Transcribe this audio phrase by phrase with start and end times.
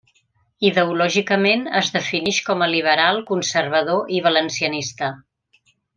[0.69, 5.13] Ideològicament, es definix com a liberal, conservador i valencianista.